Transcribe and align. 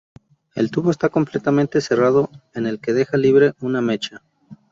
El 0.55 0.71
tubo 0.71 0.89
está 0.89 1.09
completamente 1.09 1.79
cerrado 1.79 2.31
en 2.55 2.65
el 2.65 2.79
que 2.79 2.91
deja 2.91 3.17
libre 3.17 3.53
una 3.59 3.81
mecha. 3.81 4.23